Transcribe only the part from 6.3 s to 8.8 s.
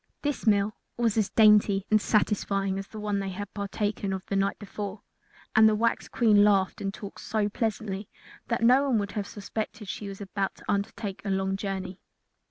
laughed and talked so pleasantly that